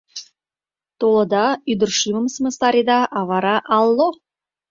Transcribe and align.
Толыда— 0.99 1.45
ӱдыр 1.71 1.89
шӱмым 1.99 2.27
сымыстареда, 2.33 2.99
а 3.17 3.19
вара— 3.29 3.55
алло! 3.77 4.07